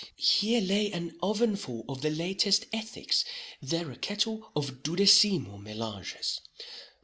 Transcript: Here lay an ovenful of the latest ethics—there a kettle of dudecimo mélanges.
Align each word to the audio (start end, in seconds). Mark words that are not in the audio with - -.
Here 0.15 0.61
lay 0.61 0.91
an 0.91 1.15
ovenful 1.21 1.85
of 1.87 2.01
the 2.01 2.09
latest 2.09 2.65
ethics—there 2.73 3.91
a 3.91 3.95
kettle 3.95 4.51
of 4.55 4.81
dudecimo 4.81 5.59
mélanges. 5.61 6.39